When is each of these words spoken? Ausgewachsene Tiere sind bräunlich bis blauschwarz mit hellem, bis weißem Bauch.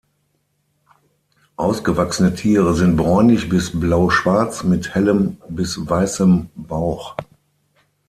Ausgewachsene 1.57 2.33
Tiere 2.33 2.73
sind 2.73 2.97
bräunlich 2.97 3.49
bis 3.49 3.79
blauschwarz 3.79 4.63
mit 4.63 4.95
hellem, 4.95 5.37
bis 5.47 5.77
weißem 5.87 6.49
Bauch. 6.55 7.15